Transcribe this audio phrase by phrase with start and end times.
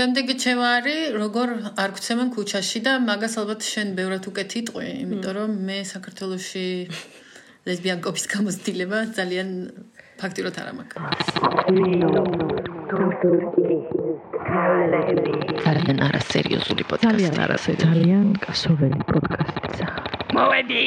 [0.00, 1.50] შემდეგი ჩემო არის როგორ
[1.82, 6.62] არ გცემენ ქუჩაში და მაგას ალბათ შენ ბევრად უკეთ იტყვი, იმიტომ რომ მე საქართველოში
[7.68, 9.48] ლესბიანკობის გამოცდილება ძალიან
[10.20, 11.28] ფაქტიურად არ ამაქვს.
[15.68, 17.04] ძალიან არასერიოზული პოდკასტი.
[17.04, 17.92] ძალიან არასერიოზული.
[17.92, 19.88] ძალიან კასოველი პოდკასტია.
[20.32, 20.82] მოვედი.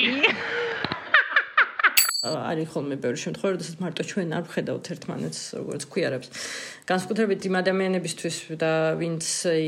[2.23, 6.27] არის ხოლმე ბევრი შემთხვევა, როდესაც მარტო ჩვენ არ ვხედავთ ერთმანეთს როგორც ქვიარებს.
[6.87, 9.23] განსაკუთრებით იმ ადამიანებისთვის და ვინც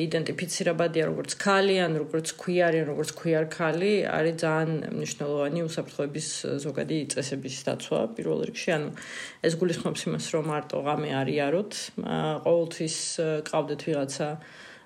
[0.07, 6.27] იდენტიფიცირებადია როგორც ქალი ან როგორც ქვიარი ან როგორც ქვიარ ქალი, არის ძალიან მნიშვნელოვანი უსაფრთხოების
[6.63, 8.69] ზოგადი წესების დაცვა პირველ რიგში.
[8.71, 8.89] ანუ
[9.43, 11.71] ეს გულისხმობს იმას, რომ მარტო ღამე არიაროთ,
[12.47, 12.95] ყოველთვის
[13.51, 14.27] ყავდეთ ვიღაცა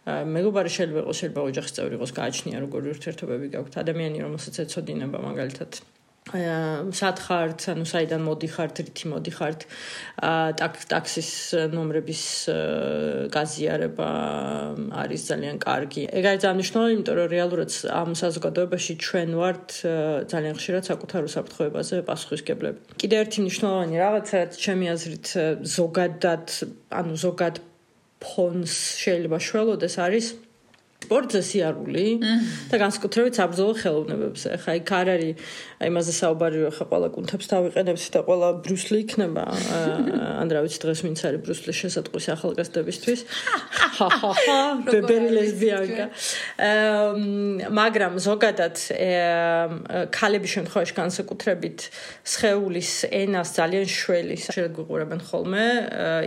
[0.09, 5.98] მეგობარი შეიძლება იყოს, შეიძლება ოჯახის წევრი იყოს, გააჩნია როგორი ურთიერთობები გაქვთ ადამიანი, რომელსაც ეცოდინება მაგალითად
[6.29, 9.65] სათხართ, ანუ საიდან მოდიხართ, რითი მოდიხართ,
[10.61, 11.29] ტაქსის
[11.73, 12.23] ნომრების
[13.33, 14.09] გაზიარება
[14.93, 16.03] არის ძალიან კარგი.
[16.13, 19.67] ეგ არის ძალიან მნიშვნელოვანი, იმიტომ რომ რეალურად ამ საზოგადოებაში ჩვენ ვართ
[20.29, 22.79] ძალიან ხშირად საკუთარ უსაფრთხოებაზე პასუხისგებლები.
[23.01, 25.27] კიდე ერთი მნიშვნელოვანი რაღაცა, რაც ჩემი აზრით
[25.65, 26.45] ზოგადად,
[26.93, 27.55] ანუ ზოგად
[28.19, 30.25] ფონს შეიძლება შველოდეს არის
[30.99, 32.07] სპორტზე სიარული
[32.69, 34.49] და განსაკუთრებით საბრძოლო ხელოვნებებზე.
[34.61, 35.33] ხა იქ არ არის
[35.89, 39.43] იმაზე საუბარი, ხა ყველა კუნთებს თავიყენებს და ყველა ბრუსლი იქნება.
[40.43, 43.19] ან რა ვიცი დღეს ვინც არის ბრუსლის შესაძყვის ახალგაზრდებისთვის.
[43.97, 44.59] ჰაჰაჰა,
[44.91, 46.05] ბებერი ლესბიანკა.
[47.79, 48.75] მაგრამ ზოგადად
[50.13, 51.79] ქალების შემთხვევაში განსაკუთრებით
[52.27, 55.65] სხეულის ენას ძალიან შველი შეგვიყურებენ ხოლმე.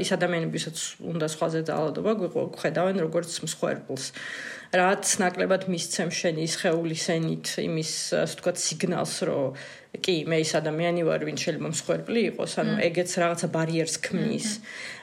[0.03, 0.77] ის ადამიანები, ვისაც
[1.13, 4.05] უნდა სხვაზე ძალადობა, გვიხედავენ როგორც მსხვერპლს.
[4.73, 7.93] რაც ნაკლებად მისცემ შენი სხეულის ენით იმის
[8.23, 9.59] ასე ვთქვათ სიგნალს რომ
[10.01, 14.49] კი მე ის ადამიანი ვარ ვინ შეიძლება მსხვერპლი იყოს ანუ ეგეც რაღაცა ბარიერს ქმნის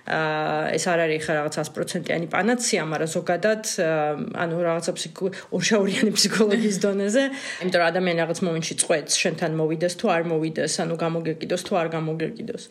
[0.09, 3.63] ეს არ არის ხა რაღაც 100%-იანი პანაცია, მაგრამ ზოგადად
[4.43, 4.91] ანუ რაღაცა
[5.53, 7.23] ორშაურიანი ფსიქოლოგიის დონეზე,
[7.61, 11.87] იმიტომ რომ ადამიანი რაღაც მომენტში წყვეტს, შენთან მოვიდეს თუ არ მოვიდეს, ანუ გამოგეკიდოს თუ არ
[11.93, 12.64] გამოგეკიდოს.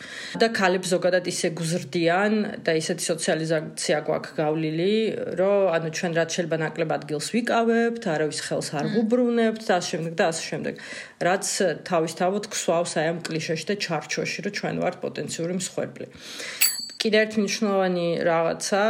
[0.43, 2.32] და ქალებს ზოგადად ისე გზრდიან
[2.66, 4.93] და ისეთი სოციალიზაცია გვაქვს გავლილი,
[5.38, 10.12] რომ ანუ ჩვენ რაც შეიძლება ნაკლებ ადგილს ვიკავებთ, არავის ხელს არ ვუბრუნებთ და ასე შემდეგ
[10.19, 10.75] და ასე შემდეგ.
[11.22, 11.44] რაც
[11.87, 16.06] თავისთავად ქსვავს აი ამ კლიშეში და ჩარჩოში, რომ ჩვენ ვართ პოტენციური მსხვერპლი.
[16.98, 18.82] კიდევ ერთი მნიშვნელოვანი რაღაცა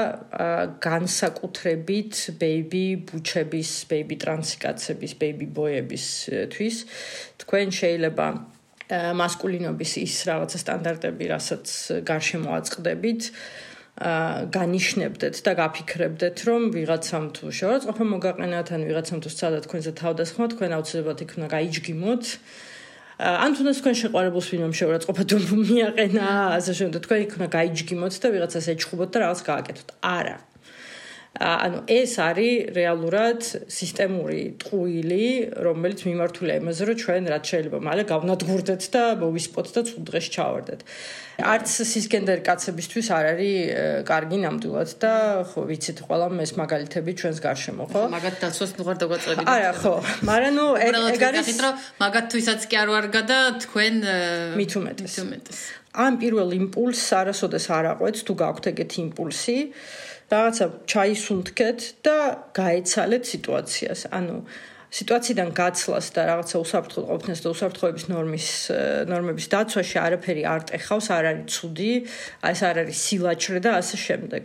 [0.80, 6.76] განსაკუთრებით ბეიბი ბუჩების, ბეიბი ტრანსიკაცების, ბეიბი ბოებისთვის
[7.44, 8.26] თქვენ შეიძლება
[8.88, 11.66] მასკულინობის ის რაღაცა სტანდარტები, რასაც
[12.08, 19.58] გარშემო აწყდებით, ა განიშნებდეთ და გაფიქრებდეთ, რომ ვიღაცამ თუ შეურაცხყოფა მოგაყენათ, ან ვიღაცამ თუ სცადა
[19.66, 22.24] თქვენზე თავდასხმა, თქვენ აუცილებლად იქ უნდა გაიჯგიმოთ.
[23.18, 27.00] ან თუნდაც თქვენ შეყარებულს ვინმე შეურაცხყოფა თუ მიაყენა ასე შემდეგ.
[27.02, 29.88] თქვენ იქ უნდა გაიჯგიმოთ და ვიღაცას ეჩხუბოთ და რაღაც გააკეთოთ.
[30.06, 30.36] არა
[31.38, 35.26] ანუ ეს არის რეალურად სისტემური ტყუილი,
[35.62, 40.80] რომელიც მიმართულია იმაზე, რომ ჩვენ რაც შეიძლება მალე გავნადგურდეთ და მოვისპოთ და ცუდ დღეს ჩავარდეთ.
[41.38, 43.54] არც სისკენდერ კაცებისთვის არ არის
[44.08, 45.12] კარგი ნამდვილად და
[45.46, 48.02] ხო ვიცით ყველა ეს მაგალითები ჩვენს გარშემო, ხო?
[48.10, 49.44] მაგათ დაცვას ნუ არ დაგვაწევი.
[49.46, 49.94] არა, ხო.
[50.26, 51.48] მაგრამ ნუ ეგ არის
[52.02, 53.94] მაგათთვისაც კი არ ვარგა და თქვენ
[54.58, 55.14] მით უმეტეს.
[55.14, 55.58] მით უმეტეს.
[55.94, 59.56] ამ პირველ იმპულსს არასოდეს არ აყვეთ თუ გაქვთ ეგეთი იმპულსი.
[60.28, 62.18] რაღაცა ჩაისუნთქეთ და
[62.52, 64.00] გაეცალეთ სიტუაციას.
[64.12, 64.36] ანუ
[64.88, 68.46] სიტუაციიდან გაცლას და რაღაცა უსაფრთხო ყოფნას და უსაფრთხოების ნორმის
[69.12, 71.92] ნორმების დაცვაში არაფერი არ ტეხავს, არ არის ცუდი,
[72.48, 74.44] ეს არ არის სილაჩრე და ასე შემდეგ.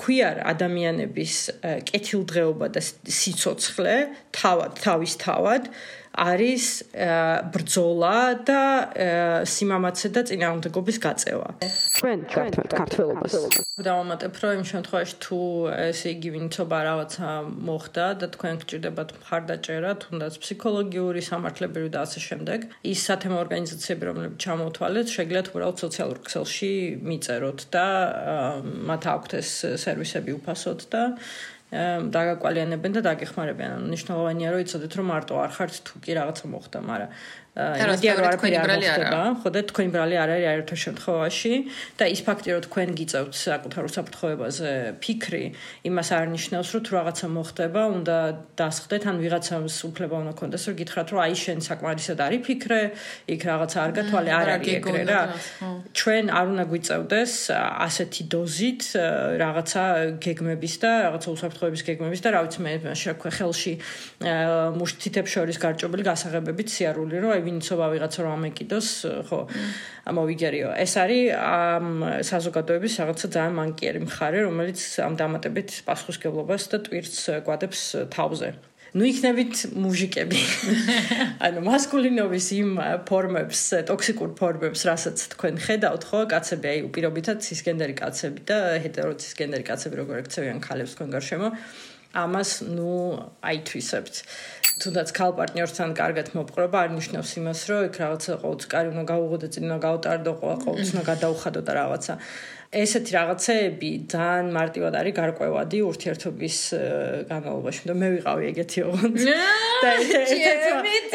[0.00, 1.34] ქვია ადამიანების
[1.88, 2.80] კეთილდღეობა და
[3.20, 3.96] სიცოცხლე
[4.32, 5.62] თავად თავის თავად
[6.18, 6.64] არის
[7.54, 8.16] ბრძოლა
[8.48, 8.62] და
[9.46, 11.48] სიმამაცე და წინააღმდეგობის გაწევა.
[11.98, 12.18] ჩვენ
[12.74, 13.32] ქართველობას
[13.78, 15.38] დავამატებ, რომ იმ შემთხვევაში თუ
[15.70, 17.28] ესე იგი ვინცობა რაღაცა
[17.68, 24.38] მოხდა და თქვენ გჭირდებათ მხარდაჭერა, თუნდაც ფსიქოლოგიური, სამართლებრივი და ასე შემდეგ, ის სათემო ორგანიზაციები, რომლებიც
[24.42, 26.72] ჩამოთვალეთ, შეგიძლიათ უბრალოდ სოციალურ ქსელში
[27.06, 27.86] მიწეროთ და
[28.90, 31.02] მათ აქვთ ეს სერვისები უფასოდ და
[31.68, 33.72] დაგაკვალიანებენ და დაგეხმარებიან.
[33.76, 37.10] ანუ მნიშვნელოვანია რომ იცოდეთ რომ მარტო არ ხართ თუ კი რაღაცა მოხდა, მაგრამ
[37.58, 39.22] იმედი არ არის პრალი არა.
[39.42, 41.54] ხო და თქვენი ბრალი არ არის აერთო შემთხვევაში
[41.98, 44.72] და ის ფაქტი რომ თქვენ გიწევთ საკუთარ უსაფრთხოებაზე
[45.02, 45.44] ფიქრი,
[45.90, 48.16] იმას არ ნიშნავს რომ თუ რაღაცა მოხდება, უნდა
[48.62, 52.80] დასხდეთ ან ვიღაცას უფლება უნდა კონდეს რომ გითხრათ რომ აი შენ საკმარისად არის ფიქრე,
[53.34, 55.22] იქ რაღაცა არ გათვალე, არ არის ეგრე რა.
[55.98, 58.82] ჩვენ არ უნდა გვიწევდეს ასეთი დოზით
[59.42, 59.84] რაღაცა
[60.22, 62.72] გეგმების და რაღაცა უსაფრთხოების გეგმების და რა ვიცი მე
[63.02, 63.74] შექვე ხელში
[64.78, 68.89] მუშტითებს შორის გარჭობილი გასაღებებით სიარული რომ აი ვინცობა ვიღაცა რომ ამეკიდოს,
[69.29, 69.39] ხო,
[70.11, 70.69] ამოვიგერიო.
[70.83, 71.87] ეს არის ამ
[72.27, 77.81] საზოგადოების რაღაცა ძალიან მანკიერი მხარე, რომელიც ამ დამატებით პასუხისგებლობას და ტვირთს კვადებს
[78.11, 78.49] თავზე.
[78.93, 80.39] ну იქნებით მუჟიკები.
[81.45, 82.69] ანუ მასკულინობის იმ
[83.09, 89.97] ფორმებს, ტოქსიკურ ფორმებს, რასაც თქვენ ხედავთ, ხო, კაცები, აი უპირობითად ცისგენდერი კაცები და ჰეტეროცისგენდერი კაცები
[89.97, 91.49] როგორ ექცევიან ქალებს თქვენ გარშემო.
[92.13, 94.15] ამას, ну, აითვისებთ.
[94.82, 99.46] თუნდაც ქალ პარტნიორთან კარგად მოპყრობა არ ნიშნავს იმას, რომ იქ რაღაცა ყოველთვის კარი უნდა გაუღოდო,
[99.54, 102.14] წინ უნდა გაუტარდო, ყოველთვის უნდა გადაუხადო და რაღაცა.
[102.68, 106.56] ესეთი რაღაცეები ძალიან მარტივად არის გარკვევადი ურთიერთობის
[107.32, 107.80] განმავლობაში.
[107.96, 109.16] მე ვიყავი ეგეთი ოღონდ.
[109.82, 109.90] და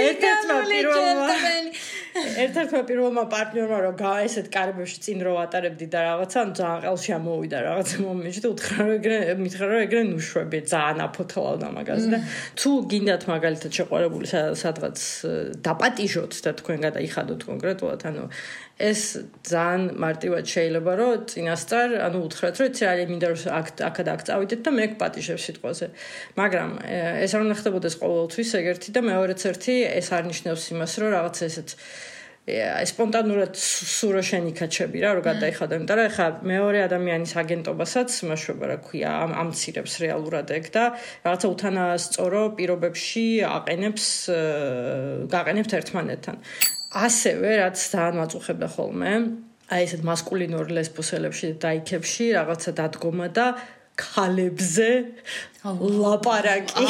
[0.10, 1.36] ერთ-ერთმა პირველმა
[2.14, 7.58] ერთ-ერთმა პირველმა პარტნიორმა რომ გა ესეთ კარებებში წინ რო ატარებდი და რაღაცა ძალიან ყელში ამოვიდა
[7.68, 12.20] რაღაცა მომენტში და უთხრა რომ ეგრე მითხრა რომ ეგრე ნუშვები ძალიან აფოთლავდა მაგას და
[12.60, 14.26] თუ გინდათ მაგალითად შეყვარებული
[14.64, 14.98] სადღაც
[15.66, 18.26] დაპატიჟოთ და თქვენ გადაიხადოთ კონკრეტულად ანუ
[18.82, 19.02] ეს
[19.46, 24.62] ძალიან მარტივად შეიძლება რომ წინასწარ ანუ უთხრათ რომ ცე არის მინდა რომ აქ აქ წავიდეთ
[24.66, 25.88] და მე გპატიჟებ სიტყვაზე.
[26.42, 26.70] მაგრამ
[27.26, 31.36] ეს არ უნდა ხდებოდეს ყოველთვის ეგერთი და მეორეც ერთი ეს არ ნიშნავს იმას რომ რაღაც
[31.48, 31.70] ესეთ
[32.44, 38.78] აი სპონტანურად სურო შენიკაჩები რა რომ გადაიხადო იმიტომ რომ ხა მეორე ადამიანის აგენტობასაც მაშობა რა
[38.84, 40.84] ქვია ამ ამცირებს რეალურად ეგ და
[41.24, 44.08] რაღაცა უთანასწორო პირობებში აყენებს
[45.32, 46.44] გაყენებთ ერთმანეთთან
[46.94, 49.14] ასევე რაც ძალიან მაწუხებდა ხოლმე
[49.74, 53.46] აი ესეთ მასკულინურ ლესბოსელებში და დაიქებში რაღაცა დადგომა და
[53.98, 54.90] ქალებზე
[56.04, 56.86] ლაპარაკი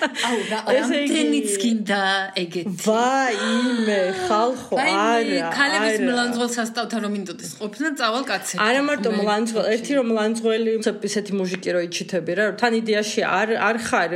[0.00, 2.02] აუ რა ამდენიც გინდა
[2.42, 2.74] ეგეთი?
[2.86, 7.50] ვაიმე ხალხო არა ქალების მლანძღოლ სასტავთან რომ მინდოდეს.
[7.60, 8.58] ყოფნა წავალ კაცები.
[8.66, 10.70] არა მარტო მლანძღოლ ერთი რომ მლანძღოლი
[11.10, 14.10] ესეთი მუჟიკი რო იჩითები რა თან იდეაში არ არ ხარ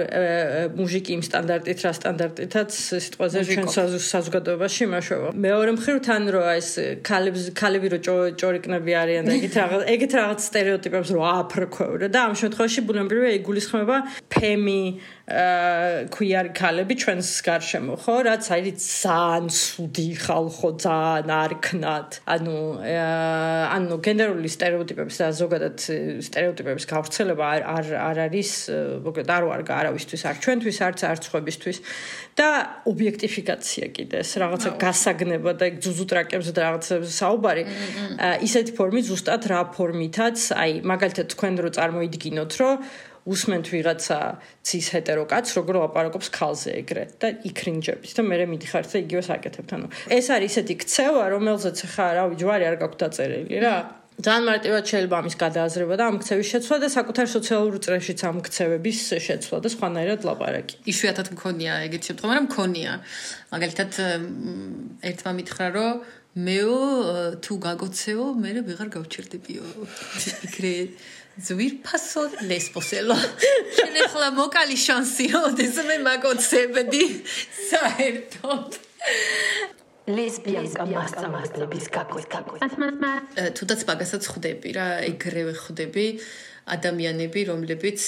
[0.78, 3.66] მუჟიკი იმ სტანდარტით რა სტანდარტითაც სიტყვაზე ჩვენ
[4.08, 6.68] საზოგადოებაში მაშოვა მეორე მხრივ თან რო ეს
[7.08, 7.98] ქალებს ქალები რო
[8.40, 12.08] ჭორიკნები არიან და ეგეთ რაღაც ეგეთ რაღაც სტერეოტიპებს რო აფრქვევ რა.
[12.14, 13.96] და ამ შემთხვევაში ბუნებრივია იგულისხმება
[14.32, 14.82] ფემი
[15.24, 18.16] ქვიარი ქალები ჩვენს გარშემო ხო?
[18.28, 22.08] რაც არის ძალიან სუდი ხალხო ძალიან არქნად.
[22.28, 25.76] ანუ ანუ გენერალური სტერეოტიპების და ზოგადად
[26.28, 28.50] სტერეოტიპების გავრცელება არ არ არ არის
[29.00, 31.78] მოკლედ არ ვარ არავისთვის არ ჩვენთვის არც არც ხვებისთვის
[32.36, 32.48] და
[32.84, 37.64] ობიექტიფიკაცია კიდე ეს რაღაცა გასაგნება და ძუძუტრაკებს და რაღაცებს საუბარი.
[38.44, 42.76] ისეთი ფორმით ზუსტად რა ფორმითაც აი მაგალითად თქვენ რო წარმოიდგინოთ რომ
[43.24, 44.18] უსმენთ ვიღაცა
[44.68, 49.70] ცის ჰეტერო კაცს როგორ ლაპარაკობს ქალზე ეგრე და იქრინჯებით და მე მიდიხართ და იგივე საკეთებთ
[49.78, 53.76] ანუ ეს არის ისეთი ქცევა რომელზეც ხა რავი ჯვარი არ გაქვთ დაწერილი რა
[54.14, 58.98] ძალიან მარტივად შეიძლება ამის გადააზრება და ამ ქცევის შეცვლა და საკუთარ სოციალურ წრეშიც ამ ქცევების
[59.26, 60.74] შეცვლა და სხვანაირად ლაპარაკი.
[60.86, 62.92] იშვიათად მქონია ეგეთი შემთხვევა, მაგრამ მქონია.
[63.50, 63.90] მაგალითად
[65.10, 65.92] ერთმა მითხრა, რომ
[66.46, 66.78] მეო
[67.42, 69.64] თუ გაგოცეო, მე ვეღარ გავჩერდებიო.
[70.46, 70.74] ეგრე
[71.34, 73.18] ზვირფასო ლესბოსელო.
[73.74, 77.04] შენ ახლა მოკალი შანსი როდეს მე მაგოცებდი
[77.70, 78.70] საერთოდ.
[80.04, 82.38] ლესბიანკა მასწავლებლების გაკვეთა.
[83.56, 86.06] თუდაც მაგასაც ხვდები რა, ეგრევე ხვდები
[86.64, 88.00] ადამიანები, რომლებიც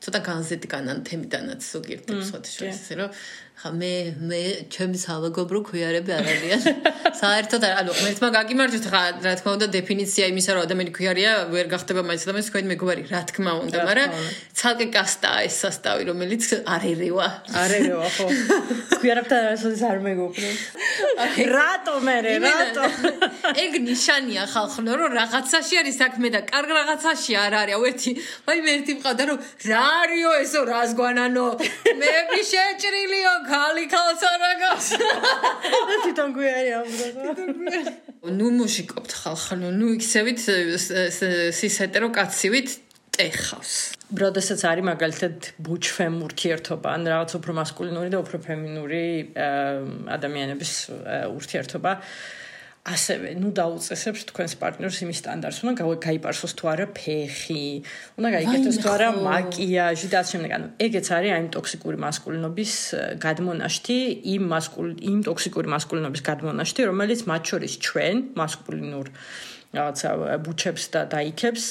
[0.00, 3.10] ცოტა განზედგანან თემიდანაც ზოგიერთ სხვა შორის, ასე რომ
[3.56, 3.92] ხა მე
[4.28, 6.64] მე ჩემს ალგობრო ქუიარები არ არიან.
[7.16, 12.04] საერთოდ ანუ ერთმა გაგიმარჯვეთ ხა რა თქმა უნდა დეფინიცია იმისა რომ ადამიანი ქუიარია ვერ გახდება
[12.04, 14.10] მაინც ადამიანს თქვენი მეგობარი რა თქმა უნდა, მაგრამ
[14.60, 17.28] ცალკე კასტაა ეს სასტავი რომელიც არ ერევა.
[17.56, 18.26] არ ერევა ხო.
[19.00, 20.60] ქუიარებთან არასოდეს არ მეგობრებს.
[21.56, 22.84] რატო მე რატო?
[23.64, 27.74] ეგ ნიშანია ხალხო რომ რაღაცაში არის საქმე და კარგ რაღაცაში არ არის.
[27.76, 28.10] აუ ერთი
[28.66, 31.48] მე ერთი მყავდა რომ რა არისო ესო რას გვანანო?
[31.96, 32.12] მე
[32.52, 34.86] შეჭრილიო ხალი ხალსარაგას.
[35.88, 37.06] და თვითონ გვიარი ამბდა.
[38.38, 40.40] ნუ მუშიკობთ ხალხო, ნუ იქცევით
[41.56, 42.68] სისეტერო კაცივით
[43.16, 43.74] ტეხავს.
[44.06, 45.36] ბროდესაც არის მაგალითად
[45.66, 49.04] ბუჩფემ ურთიერთობა, ან რაღაც უფრო მასკულინური და უფრო ფემინური
[50.16, 50.72] ადამიანების
[51.32, 51.92] ურთიერთობა.
[52.86, 55.72] ასევე, ну დაუწესებს თქვენს პარტნიორს იმის სტანდარტს, უნდა
[56.06, 57.66] გაიპარსოს თუ არა ფეხი,
[58.14, 60.50] უნდა გაიგეთოს თუ არა მაკიაჟი და ასე შემდეგ.
[60.56, 62.72] ანუ ეგეც არის აი ტოქსიკური მასკულინობის
[63.26, 63.98] გადმონაშთი,
[64.34, 69.06] იმ მასკულ იმ ტოქსიკური მასკულინობის გადმონაშთი, რომელიც მათ შორის ჩვენ მასკულინურ
[69.76, 70.08] რაღაცა
[70.46, 71.64] ბუჩებს და დაიქებს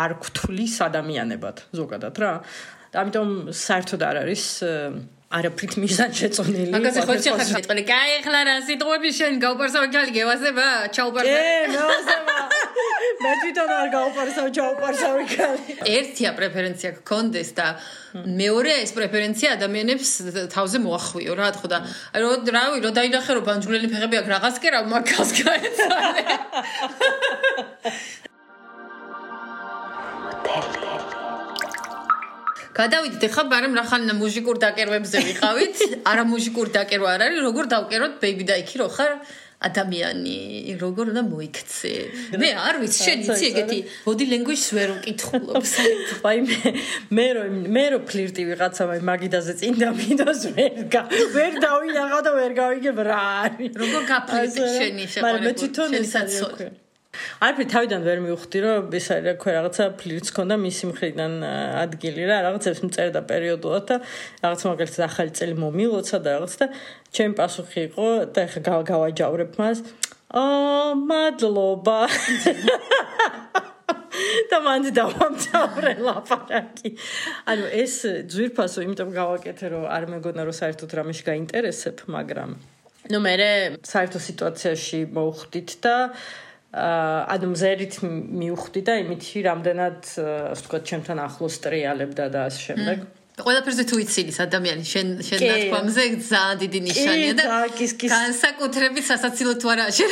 [0.00, 2.32] არ გთulis ადამიანებად ზოგადად რა.
[2.90, 4.44] ამიტომ საერთოდ არ არის
[5.30, 6.70] არაფრით მიზან შეწონილი.
[6.74, 7.82] მაგაზე ხო შეიძლება მეტყვი.
[7.90, 10.66] კაი, ახლა რა სიტყვები შენ გავპარსავ ჯალი გევასება?
[10.90, 11.38] ჩაუპარსა.
[11.38, 12.36] ე, მეოსება.
[13.20, 17.66] მე თვითონ არ გავყარსავ ჩავყარსავი ქალი ერთია პრეფერენცია გქონდეს და
[18.40, 20.10] მეორე ეს პრეფერენცია ადამიანებს
[20.54, 21.78] თავზე მოახვიო რა თქო და
[22.22, 26.24] რო რავი რო დაინახე რომ ბანჯულელი ფეხები აქვს რაღაც კი რა მაგას გაეცალე
[32.76, 33.22] გადავიდეთ.
[33.30, 35.76] ახლა ბარემ რახანა მუსიკურ დაკერვებზე ვიყავით?
[36.10, 39.12] არა მუსიკურ დაკერვა არ არის როგორ დავკეროთ ბეიბი და იქი რო ხარ
[39.60, 40.36] ადამიანი
[40.80, 41.92] როგორ უნდა მოიქცე?
[42.40, 45.68] მე არ ვიცი შენ იცი ეგეთი body language-ს ვერ ვკითხულობ
[46.30, 46.72] აი მე
[47.18, 47.42] მე რო
[47.76, 51.02] მე რო ფლირტი ვიღაცა მე მაგიდაზე წინ დამინდოს ვერ გა
[51.36, 53.72] ვერ დავინახა და ვერ გავიგებ რა არის?
[53.84, 56.14] როგორ გაფლირტი შენი შეყარებული მაგრამ მე თვითონ ეს
[57.42, 61.32] არაფერი თავიდან ვერ მივხვდი რომ ეს არის რა ქვია რაღაცა ფლირტს ქონდა მისი მხრიდან
[61.82, 63.96] ადგილი რა რაღაცებს მწერდა პერიოდულად და
[64.44, 66.66] რაღაც მაგალითად ახალი წელი მომილოცა და რაღაც და
[67.10, 68.60] ჩემი პასუხი იყო და ეხა
[68.92, 69.78] გავაჯავრებ მას
[70.30, 71.98] აა მადლობა
[74.50, 76.90] და მანდ დავამთავრე ლაპარაკი.
[77.50, 77.94] ანუ ეს
[78.30, 82.50] ძვირფასო, იმიტომ გავაკეთე რომ არ მეგონა რომ საერთოდ რამეში გაინტერესებ, მაგრამ
[83.10, 83.34] ნუ მე
[83.82, 85.94] საერთო სიტუაციაში მოვხვდით და
[86.70, 92.98] ანუ მზერით მივხვდი და იმითი რამდენად ასე ვთქვათ ჩემთან ახლოს ტრიალებდა და ასე შემდეგ.
[93.46, 97.44] ყველაფერზე თუ იცილის ადამიანი შენ შენ ნათქვამზე ძალიან დიდი ნიშანია და
[98.14, 100.10] განსაკუთრებით სასაცილო თუ არა შენ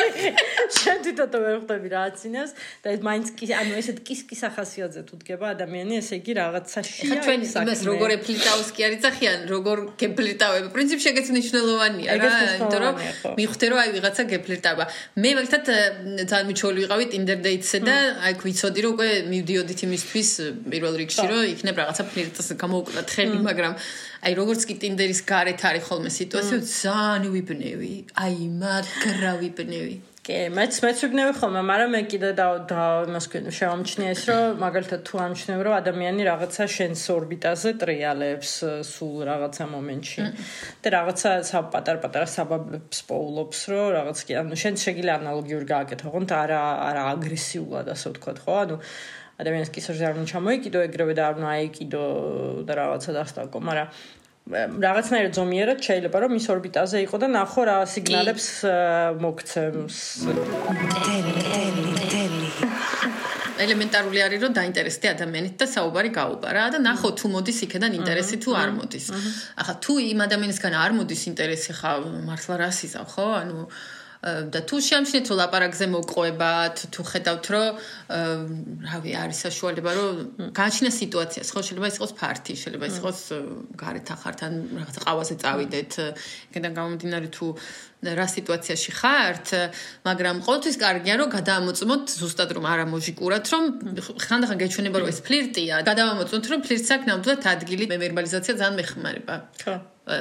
[0.80, 2.50] შენ თვითონ ვერ ხვდები რა აცინას
[2.84, 7.16] და ეს მაინც კი ანუ ესეთ კისკის ახასიათზე თუ დგება ადამიანი ესე იგი რაღაცაშია ხა
[7.26, 12.94] ჩვენ იმას როგორ ეფლიტავს კი არის ახიან როგორ გეფლიტავებ პრინციპში ეგეც მნიშვნელოვანია რა იმიტომ რომ
[13.40, 14.84] მიხვდე რომ აი ვიღაცა გეფლიტავა
[15.22, 15.64] მე მაგალითად
[16.30, 20.30] ძალიან მიჩვეული ვიყავი Tinder dates-ზე და აი ვიცოდი რომ უკვე მივდიოდით იმისთვის
[20.70, 23.74] პირველ რიგში რომ იქნებ რაღაცა ფლირტს გამოუკლა თხელი, მაგრამ
[24.26, 27.92] აი როგორც კი Tinder-ის გარეთ არის ხოლმე სიტუაცია, ძალიან ვიბნევი.
[28.24, 29.96] აი მაგრა ვიბნევი.
[30.20, 33.26] კი, მეც მეც ვიბნევი ხოლმე, მაგრამ მე კიდე და და იმას
[33.56, 38.52] შევამჩნია ეს, რომ მაგალითად თუ ამჩნევ, რომ ადამიანი რაღაცა შენს ორბიტაზე ტრიალებს
[38.84, 40.26] სულ რაღაცა მომენტში
[40.84, 46.60] და რაღაცა საპატარ-პატარა საბაბებს პოულობს, რომ რაღაც კი, ანუ შენ შეგიძლია ანალოგიური გააკეთო, თუმცა არა
[46.90, 48.54] არა აგრესიულად ასე ვთქვა, ხო?
[48.60, 48.76] ანუ
[49.40, 52.04] ადამიანის კისერზე არ უნდა ჩამოიკიდო ეგრევე და არ უნდა აიკიდო
[52.68, 53.88] და რაღაცა დასტაკო, მაგრამ
[54.50, 58.46] რაღაცნაირად ზომიერად შეიძლება რომ მის ორბიტაზე იყო და ნახო რა სიგნალებს
[59.22, 59.96] მოგცემს.
[63.60, 68.50] ელემენტარული არის რომ დაინტერესდე ადამიანით და საუბარი გაუბარა და ნახო თუ მოდის იქიდან ინტერესი თუ
[68.56, 69.06] არ მოდის.
[69.60, 71.90] ახლა თუ იმ ადამიანისგან არ მოდის ინტერესი ხა
[72.28, 73.26] მართლა რას იზავ ხო?
[73.44, 73.58] ანუ
[74.20, 77.72] და თუ შემჩნეთ რომ ლაპარაკზე მოყვებათ, თუ ხედავთ რომ
[78.84, 80.12] რავი არის საშუალება რომ
[80.52, 83.20] გაჩნია სიტუაციას, ხო შეიძლება ის იყოს ფარტი, შეიძლება ის იყოს
[83.80, 85.92] გარეთ ახართან რაღაც ყავაზე წავიდეთ,
[86.52, 87.46] იქიდან გამომდინარე თუ
[88.00, 89.46] რა სიტუაციაში ხართ,
[90.08, 93.64] მაგრამ ყოველთვის კარგია რომ გადაამოწმოთ ზუსტად რომ არა მოჟიკურად, რომ
[94.24, 99.34] ხანდახან გეჩვენება რომ ეს ფლირტია, გადაამოწმოთ რომ ფლირტს აქ ნამდვილად ადგილი მე ვერბალიზაცია ძალიან მეხმარება.
[99.60, 99.74] ხო.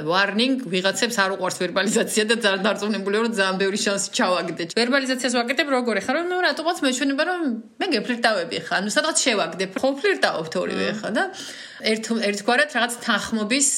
[0.05, 4.63] warning ვიღაცებს არ უყვარს ვერბალიზაცია და ძალიან დარწმუნებულია რომ ძალიან ბევრი შანსი ჩავაგდე.
[4.77, 6.15] ვერბალიზაციას ვაკეთებ როგორ ხარ?
[6.19, 7.41] რომ რატო ყავს მეჩვენება რომ
[7.79, 8.73] მე გეფლირტავები ხა.
[8.83, 9.69] ანუ სადღაც შევაგდებ.
[9.79, 11.23] ხო ფლირტავობთ ორივე ხა და
[11.81, 13.69] ერთ ერთგვარად რაღაც თანხმობის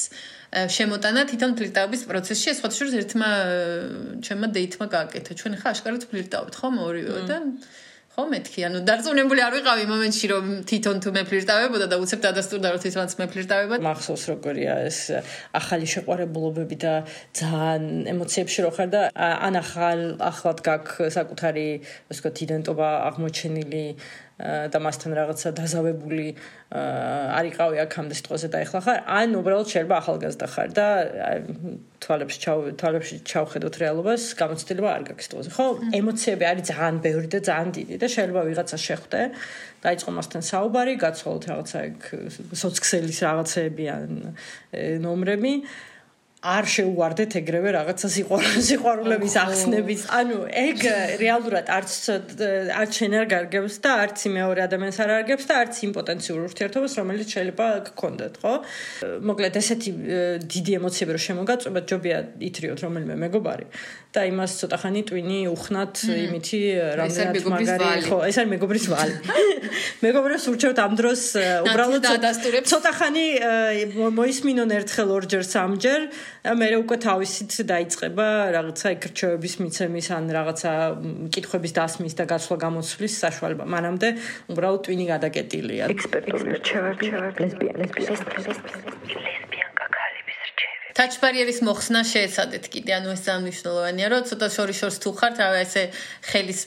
[0.51, 3.29] შემოტანა თვითონ ფლირტავების პროცესში ეს ხოთშორ ერთმა
[4.19, 5.31] ჩემმა დეითმა გააკეთა.
[5.39, 7.37] ჩვენ ხა აშკარად ფლირტავთ ხომ ორივე და
[8.11, 8.59] ხო მეთქი?
[8.67, 13.11] ანუ დარწმუნებული არ ვიყავი მომენტში რომ თვითონ თუ მე ფლირტავებოდა და უცებ დადასტურდა რომ თვითონაც
[13.15, 14.99] მე ფლირტავება მახსოვს როგორია ეს
[15.55, 16.93] ახალი შეყვარებულობები და
[17.39, 21.67] ძალიან ემოციებში რო ხარ და ან ახალ ახლად გაქვს საკუთარი
[22.11, 23.85] ასე ვთქვათ იდენტობა აღმოჩენილი
[24.41, 26.27] და მასთან რაღაცა დაზავებული
[26.71, 30.87] არიყავი აქამდე სიტყვაზე და ეხლა ხარ ან უბრალოდ შეიძლება ახალგაზრდა ხარ და
[32.01, 35.49] თვალებს ჩავ თვალებში ჩავხედოთ რეალობას გამოცდილება არ გაქვს სიტყვაზე.
[35.51, 35.65] ხო
[35.99, 39.21] ემოციები არის ძალიან ბევრი და ძალიან დიდი და შეიძლება ვიღაცა შეხვდე.
[39.85, 41.97] დაიწყო მასთან საუბარი გაცხოვოთ რაღაცა ეგ
[42.63, 44.09] სოციქსელის რაღაცეები ან
[45.05, 45.53] ნომრები
[46.41, 48.07] არ შეუვარდეთ ეგრევე რაღაცა
[48.65, 50.05] სიყვარულების ახსნების.
[50.09, 50.79] ანუ ეგ
[51.21, 51.91] რეალურად არც
[52.81, 56.97] არც შენ არ გარგებს და არც მეორე ადამიანს არ არგებს და არც იმ პოტენციურ ურთიერთობას,
[56.97, 58.53] რომელიც შეიძლება გქონდეთ, ხო?
[59.21, 59.91] მოკლედ ესეთი
[60.49, 62.17] დიდი ემოციები რო შემოგაწვება, ჯობია
[62.49, 63.65] ითრიოთ რომელიმე მეგობარი
[64.11, 66.59] და იმას ცოტა ხანი ტვინი უხნათ იმითი
[66.99, 69.13] რამდენად მაგარი ხო, ეს არის მეგობრის ვალი.
[70.05, 71.21] მეგობრებს ურჩევთ ამ დროს
[71.65, 72.07] უბრალოდ
[72.67, 73.25] ცოტა ხანი
[74.19, 76.01] მოისმინონ ერთხელ ორჯერ სამჯერ
[76.59, 78.27] მე უკვე თავისით დაიწყება
[78.57, 80.71] რაღაცა ეკრჩევების მიცემის ან რაღაცა
[81.31, 83.63] კითხვების დასმის და გასვლა გამოცვლის საშუალება.
[83.63, 84.07] მანამდე
[84.51, 85.83] უბრალოდ ტვინი გადაკეტილია.
[85.95, 87.05] ექსპერტული რჩევები,
[87.39, 89.70] ლესბიენ, ლესბიენ, ლესბიენ.
[91.21, 95.83] Barrier-ის მოხსნა შეეცადეთ კიდე, ანუ ეს სამნიშნულოვანია, რომ ცოტა შორიშორს თუ ხართ, რა ესე
[96.29, 96.61] ხელის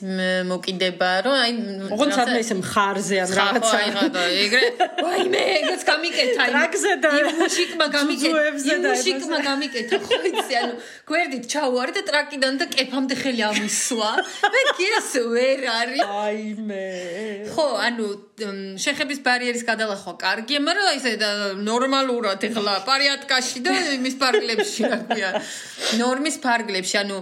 [0.49, 1.51] მოკიდება, რომ აი
[1.95, 4.69] ოღონდ სადმე ისე მხარზე ან რაღაცა აი რა ეგრე
[5.05, 10.19] ვაიმე ეგეც გამიკეთა იმ ტრაქზე და იმ მუშიკმა გამიკეთა ძუძუებზე იმ და მუშიკმა გამიკეთა ხო
[10.31, 10.73] იცი ანუ
[11.09, 14.11] გვერდით ჩავარი და ტრაკიდან და კეფამდე ხელი ამისვა
[14.55, 16.85] მე გეს ვერ არის აიმე
[17.55, 21.29] ხო, ანუ შეხების ბარიერის გადალახვა კარგია, მაგრამ და
[21.63, 25.29] ნორმალურად ეხლა პარიატკაში და იმის პარკლებში რა ქვია.
[25.99, 27.17] ნორმის პარკლებში, ანუ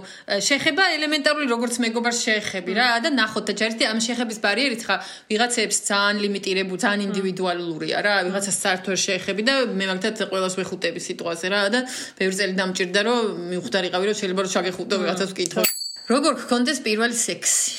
[0.48, 4.96] შეხება ელემენტარული როგორც მეგობარს შეხები რა და ნახოთ და ჯერტი ამ შეხების ბარიერით ხა
[5.30, 11.46] ვიღაცებს ძალიან ლიმიტირებული, ძალიან ინდივიდუალურია რა, ვიღაცას საერთოდ შეხები და მე მაგათ ყოველას ვეხუტები სიტყვაზე
[11.52, 11.80] რა და
[12.18, 13.20] ბევრი წელი დამჭირდა რომ
[13.52, 15.62] მივხვდარიყავი რომ შეიძლება რომ შეგეხუტო ვიღაცას ვკითხო.
[16.04, 17.70] როგორ გქონდეს პირველი სექსი?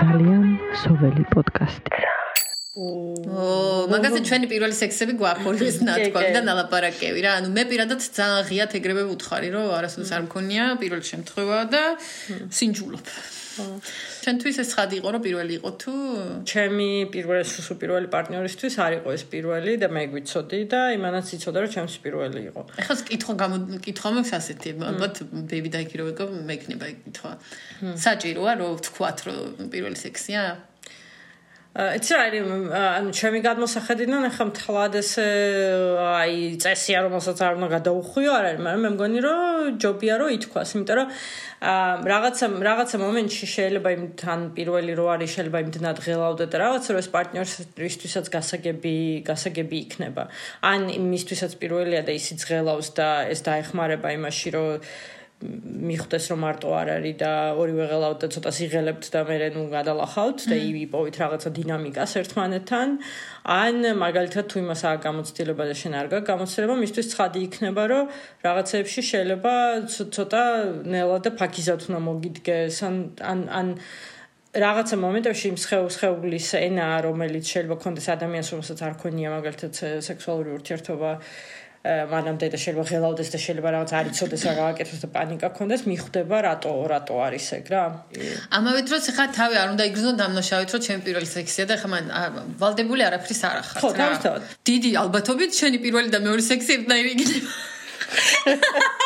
[0.00, 0.44] ძალიან
[0.82, 2.21] სოველი პოდკასტი.
[2.72, 7.32] ო, მაგაზე ჩვენი პირველი სექსები გვაქვს ორივეს ნათქვამი და ნალაპარაკები რა.
[7.42, 11.82] ანუ მე პირადად ძალიან ღიათ ეგრევე ვუთხარი, რომ არასოდეს არ მქონია პირველი შემთხვევა და
[12.48, 13.06] სინჯულობ.
[13.52, 15.92] ჩვენთვის ეს ხადი იყო, რომ პირველი იყო თუ
[16.48, 21.58] ჩემი პირველი სუსუ პირველი პარტნიორისთვის არ იყო ეს პირველი და მე გვიცოდი და იმანაც იცოდა
[21.60, 22.60] რომ ჩემს პირველი იყო.
[22.80, 25.14] ეხლა კითხვა გამო კითხვა მაქვს ასეთი, ალბათ
[25.52, 27.32] ბეიბი დაიქიროება მექნება ეგ კითხვა.
[28.00, 30.71] საჭიროა რომ ვთქვათ, რომ პირველი სექსია?
[31.72, 35.12] იცი რა არის ანუ ჩემი გადმოსახედიდან ახლა მთლად ეს
[36.04, 40.74] აი წესია რომელსაც არ უნდა გადაუხვიო არ არის მაგრამ მე მგონი რომ ჯობია რომ ითქვას
[40.76, 41.08] იმიტომ რომ
[42.12, 46.88] რაღაცა რაღაცა მომენტში შეიძლება იმ თან პირველი რო არის შეიძლება იმ დნად ღელავდე და რაღაცა
[46.92, 48.94] რომ ეს პარტნიორისთვისაც გასაგები
[49.32, 50.22] გასაგები იქნება.
[50.60, 54.84] ან იმისთვისაც პირველია და ისიც ღელავს და ეს დაეხმარება იმაში რომ
[55.42, 60.38] მიხვდეს რომ მარტო არ არის და ორივე ღელავთ და ცოტა სიღელებთ და მე ნუ გადალახავთ
[60.50, 62.88] და იპოვით რაღაცა დინამიკას ერთმანეთთან.
[63.42, 68.04] ან მაგალითად თუ იმას არ გამოცდილება და შენ არ გაქვს გამოცდილება მისთვის ცხადი იქნება რომ
[68.46, 69.54] რაღაცეებში შეიძლება
[69.90, 70.44] ცოტა
[70.94, 72.76] ნელა და ფაქიზად უნდა მოგიდგეს.
[72.86, 72.96] ან
[73.32, 73.68] ან ან
[74.52, 79.72] რაღაცა მომენტებში იმ სხეულის ენა რომელიც შეიძლება კონდეს ადამიანს რომელსაც არ ქონია მაგალითად
[80.04, 81.10] სექსუალური ურთიერთობა
[81.82, 86.36] მანამდე და შეიძლება ღელავდეს და შეიძლება რაღაც არ იცოდეს რა გააკეთოს და პანიკა ქონდეს მიხვდება
[86.46, 87.82] რატო რატო არის ეგ რა?
[88.54, 92.06] ამავე დროს ხა თავი არ უნდა იგრძნო დამნაშავეთ რომ ჩემი პირველი სექსია და ხა მან
[92.62, 94.40] ვალდებული არაფრის არ ახართ ხო თავისთავად.
[94.62, 97.50] დიდი ალბათობით შენი პირველი და მეორე სექსი ერთნაირი იქნება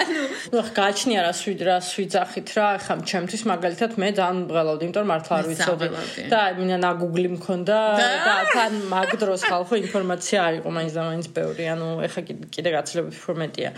[0.00, 0.22] ანუ
[0.54, 5.10] ნუ გააჩნია რა სვიდ რა სვიძახით რა ხა ჩემთვის მაგალითად მე ძალიან მღელავდი იმიტომ რომ
[5.12, 5.86] მართლა არ ვიცოდი.
[6.32, 8.34] და მინდა ნაგუგლი მქონდა და?
[8.54, 11.64] თან მაგ დროს ხალხო ინფორმაცია არ იყო მაინც და მაინც ბევრი.
[11.74, 12.20] ანუ ეხა
[12.54, 13.70] კიდე გაცილებით ფორმეტია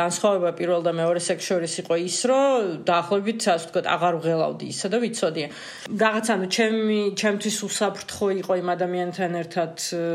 [0.00, 4.88] განსხვავება პირველ და მეორე სექს შორის იყო ის რომ დაახლოებით ასე ვთქვათ აღარ ვღელავდი ისა
[4.92, 5.42] და ვიცოდი.
[6.04, 9.72] რაღაც ანუ ჩემი ჩემთვის უსაფრთხო იყო იმ ადამიანთან ერთად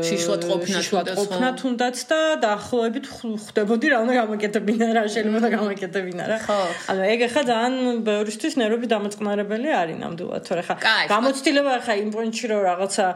[0.08, 1.14] შიშლად ყოფნა თუნდაც, ხო?
[1.18, 4.12] ყოფნა თუნდაც და დაახლოებით ხვ- ხვდებოდი რა უნდა
[4.58, 6.38] გამაკეთებინა რა შეიძლება გამაკეთებინა რა.
[6.42, 6.58] ხო.
[6.90, 7.74] ანუ ეგ ახლა ძალიან
[8.08, 10.74] ბევრისთვის ნერვები დამოწყნარებელი არის ნამდვილად თორე ხა
[11.12, 13.06] გამოცდილება ხა იმ პონჩი რომ რაღაცა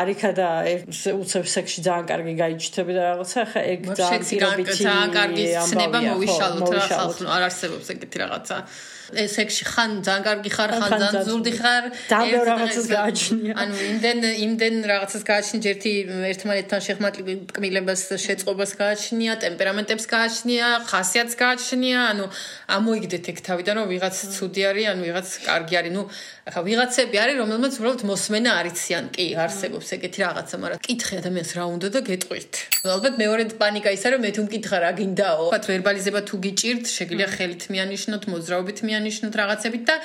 [0.00, 0.48] არიქა და
[1.20, 6.70] უცებ სექსში ძალიან კარგი გაიჩნდები და რაღაცა ხა ეგ ძალიან პირობითი ძალიან კარგი ცნება მოვიშალოთ
[6.78, 8.56] რა ხალხო არ არსებობს ეგეთი რაღაცა
[9.10, 11.84] სექსში ხან ძალიან კარგი ხარ ხან ძალიან ზურდი ხარ.
[12.12, 13.52] ძალიან ერთ რაღაცას გააჩნია.
[13.62, 15.92] ანუ იმდენ იმდენ რაღაცას გააჩნია ერთი
[16.32, 21.98] ერთმანეთთან შეხმატკმილებას შეწყობას გააჩნია ტემპერამენტებს გააჩნია ხასიათს გააჩნია.
[22.12, 22.24] ანუ
[22.76, 25.92] ამოიგდეთ ეგ თავიდან რომ ვიღაც ცუდი არის ან ვიღაც კარგი არის.
[25.96, 26.02] ნუ
[26.48, 29.04] ახლა ვიღაცები არის რომელმაც უბრალოდ მოსმენა არიციან.
[29.14, 32.52] კი არსებობს ეგეთი რაღაცა მაგრამ კითხე ადამიანს რა უნდა და გეტყვით.
[32.94, 35.44] ალბათ მეორე პანიკა ისა რომ მე თუ მკითხა რა გინდაო?
[35.50, 38.99] თქვა ვერბალიზება თუ გიჭირთ შეგვიძლია ხელით მიანიშნოთ მოძრაობით მიანიშნოთ
[39.40, 39.96] რაღაცებით და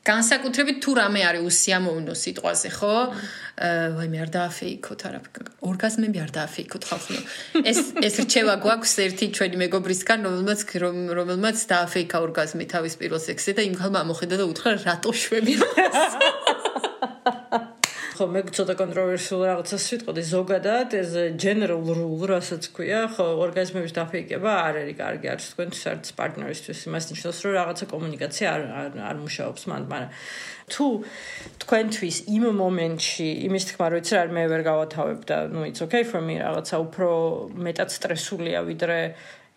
[0.00, 2.92] განსაკუთრებით თუ რამე არის უსიამოვნო სიტყვაზე, ხო?
[3.60, 5.20] აა ვაიმე არ დააფეიქოთ არა.
[5.60, 7.18] ორგაზმები არ დააფეიქოთ ხალხო.
[7.68, 13.52] ეს ეს რჩევა გვაქვს ერთი ჩვენი მეგობრისგან, რომელმაც რომ- რომელმაც დააფეიქა ორგაზმი თავის პირველ სექსზე
[13.60, 15.54] და იმ ხალმა მოხედა და უთხრა რატო შვები.
[18.20, 24.56] ხო მე ცოტა კონტროვერსიულ რაღაცას ვიტყოდი ზოგადად ეს general rule რასაც ქვია ხო ორგაზმების დაფეიქება
[24.64, 28.62] არ არის კარგი არის თქვენთვის არც პარტნიორისთვის იმას ნიშნავს რომ რაღაცა კომუნიკაცია არ
[29.08, 30.10] არ, მუშაობს მან მაგრამ
[30.68, 30.86] თუ
[31.64, 36.04] თქვენთვის იმ მომენტში იმის თქმა რომ იცი რა მე ვერ გავათავებ და ну it's okay
[36.04, 37.08] for me რაღაცა უფრო
[37.56, 39.00] მეტად სტრესულია ვიდრე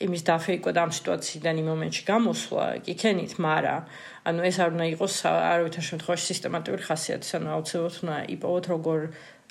[0.06, 3.82] იმის დაფეიქვა და ამ სიტუაციიდან იმ მომენტში გამოსვლა კიქენით მაგრამ
[4.24, 9.00] ანუ ეს არ უნდა იყოს არავითარ შემთხვევაში სისტემატიური ხასიათი, ანუ აუცილებლად უნდა იპოვოთ როგორ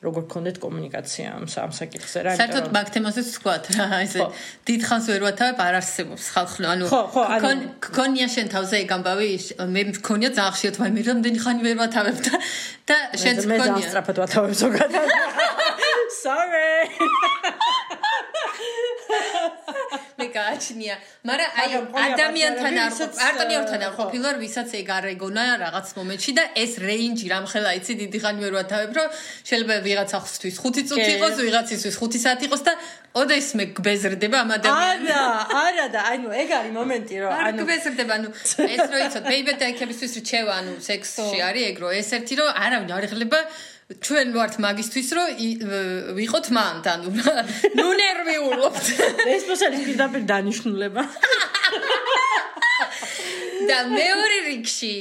[0.02, 2.30] როგორ გქონდეთ კომუნიკაცია ამ ამ საკითხზე რა.
[2.34, 4.24] საერთოდ მაგ თემაზეც ვთქვათ რა, ესე
[4.66, 6.84] დიდხანს ვერ ვათავებ, არ არსებობს ხალხო, ანუ
[7.86, 9.30] გქონია შენ თავზე ეგ ამბავი,
[9.62, 12.34] მე მქონია ძალიან ხშირად, ვაი მე რამდენი ხანი ვერ ვათავებ და
[12.90, 13.86] და შენც მე ძალიან გქონია.
[13.94, 15.06] სწრაფად ვათავებ ზოგადად.
[16.22, 17.78] Sorry.
[20.42, 20.94] გააჩნია,
[21.28, 21.70] მაგრამ აი
[22.02, 27.26] ადამიანთან არ პარტნიორთან არ ვისაც, ყოფილა, ვისაც ეგ არ ეგონა რაღაც მომენტში და ეს რეინჯი
[27.32, 29.08] რამხელა იცი დიდი ხანი ვერ ვათავებ, რომ
[29.48, 32.72] შეიძლება ვიღაცისთვის 5 წუთი იყოს, ვიღაცისთვის 5 საათი იყოს და
[33.12, 35.10] ოდესმე მე გბეზრდება ამ ადამიანს.
[35.12, 35.22] არა,
[35.62, 38.28] არა და ანუ ეგ არის მომენტი რომ არ ანუ გბეზრდება, ანუ
[38.74, 42.48] ეს რო იცოთ, baby და ეკებისთვის რჩევა, ანუ სექსში არის ეგ რო ეს ერთი რომ
[42.64, 43.40] არავინ არ ეხლება
[44.00, 45.58] ჩვენ ვართ მაგისთვის რომ ი-
[46.16, 47.08] ვიყოთ მანდ, ანუ
[47.78, 48.84] ნუ ნერვიულობთ.
[49.36, 51.02] ესპოსალის პირდაპირ დანიშნულება.
[53.62, 54.92] და მეორე რიგში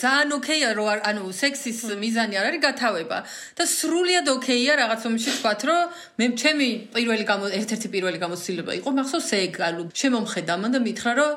[0.00, 3.18] ძალიან ოკეია რომ არ- ანუ სექსის მიზანი არ არის გათავება.
[3.56, 5.82] და სრულიად ოკეია რაღაც მომენტში თქვათ რომ
[6.20, 11.12] მე ჩემი პირველი გამო ერთ-ერთი პირველი გამოცდილება იყო მახსოვს ეგ ანუ შემომხედა მან და მითხრა
[11.18, 11.32] რომ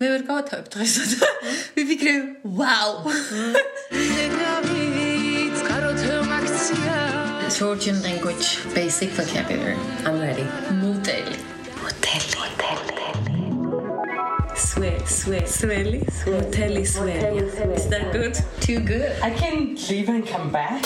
[0.00, 1.28] მე ვერ გავათავებ დღესა და
[1.80, 2.92] ვიფიქრე ვაუ
[7.56, 9.76] Georgian language basic vocabulary.
[10.04, 10.44] I'm ready.
[10.80, 11.36] მუტელი.
[14.68, 17.76] Swear, swear, swelly, swelly, swelly.
[17.78, 18.34] Is that good?
[18.60, 19.08] Too good.
[19.28, 19.56] I can
[19.88, 20.84] leave and come back.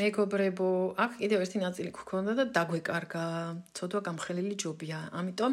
[0.00, 0.70] მეგობრებო,
[1.04, 3.24] აქ კიდევ ერთი ნაწილი გქონდა და დაგვეკარგა.
[3.76, 4.98] ცოდვა გამხელილი ჯობია.
[5.18, 5.52] ამიტომ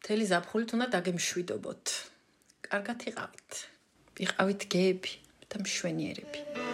[0.00, 1.84] მთელი ზაფხულით უნდა დაგემშვიდობოთ.
[2.70, 3.52] კარგად იყავით.
[4.24, 5.12] იყავით გეები
[5.52, 6.73] და მშვენიერები.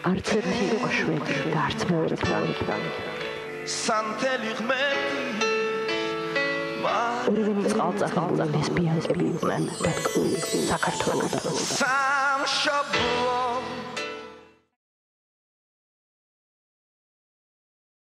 [0.00, 2.54] არც ერთი იყო შვედი და არც მეორე ფრანგი.
[3.68, 5.50] სანთელი ღმერთი
[7.30, 11.60] ორივენი წყალწახებული ლესბიანები იყვნენ და თქმული საქართველოსთან.
[11.76, 13.49] სამშობლო